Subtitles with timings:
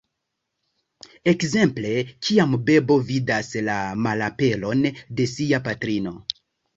[1.31, 1.91] Ekzemple
[2.27, 3.75] kiam bebo vidas la
[4.07, 4.81] malaperon
[5.21, 6.15] de sia patrino.